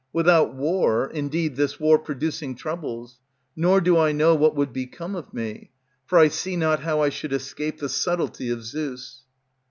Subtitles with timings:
[0.11, 3.19] Without war, indeed, this war, producing Troubles;
[3.55, 5.69] nor do I know what would become of me;
[6.07, 9.21] For I see not how I should escape the subtlety of Zeus.